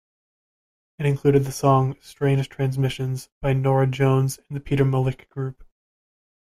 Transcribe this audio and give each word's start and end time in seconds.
It 0.97 1.05
included 1.05 1.43
the 1.43 1.51
song 1.51 1.95
"Strange 2.01 2.49
Transmissions" 2.49 3.29
by 3.39 3.53
Norah 3.53 3.85
Jones 3.85 4.39
and 4.49 4.55
The 4.55 4.59
Peter 4.59 4.83
Malick 4.83 5.29
Group. 5.29 5.63